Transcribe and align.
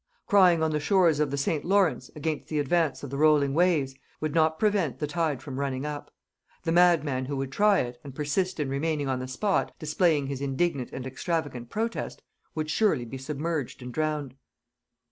Crying 0.25 0.63
on 0.63 0.71
the 0.71 0.79
shores 0.79 1.19
of 1.19 1.29
the 1.29 1.37
St. 1.37 1.63
Lawrence, 1.63 2.09
against 2.15 2.47
the 2.47 2.57
advance 2.57 3.03
of 3.03 3.11
the 3.11 3.17
rolling 3.19 3.53
waves, 3.53 3.93
would 4.19 4.33
not 4.33 4.57
prevent 4.57 4.97
the 4.97 5.05
tide 5.05 5.43
from 5.43 5.59
running 5.59 5.85
up. 5.85 6.09
The 6.63 6.71
mad 6.71 7.03
man 7.03 7.25
who 7.25 7.37
would 7.37 7.51
try 7.51 7.81
it, 7.81 7.99
and 8.03 8.15
persist 8.15 8.59
in 8.59 8.67
remaining 8.67 9.07
on 9.07 9.19
the 9.19 9.27
spot, 9.27 9.75
displaying 9.77 10.25
his 10.25 10.41
indignant 10.41 10.89
and 10.91 11.05
extravagant 11.05 11.69
protest, 11.69 12.23
would 12.55 12.71
surely 12.71 13.05
be 13.05 13.19
submerged 13.19 13.83
and 13.83 13.93
drowned. 13.93 14.33